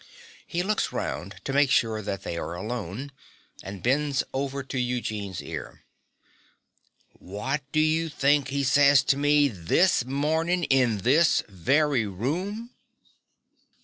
(He 0.47 0.63
looks 0.63 0.91
round 0.91 1.35
to 1.43 1.53
make 1.53 1.69
sure 1.69 2.01
that 2.01 2.23
they 2.23 2.35
are 2.35 2.55
alone, 2.55 3.11
and 3.61 3.83
bends 3.83 4.23
over 4.33 4.63
to 4.63 4.79
Eugene's 4.79 5.43
ear.) 5.43 5.83
Wot 7.19 7.61
do 7.71 7.79
you 7.79 8.09
think 8.09 8.47
he 8.47 8.63
says 8.63 9.03
to 9.03 9.15
me 9.15 9.47
this 9.47 10.03
mornin' 10.03 10.63
in 10.63 11.01
this 11.03 11.43
very 11.47 12.07
room? 12.07 12.71